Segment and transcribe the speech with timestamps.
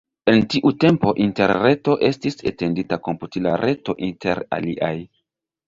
[0.31, 4.95] En tiu tempo Interreto estis etendita komputila reto inter aliaj.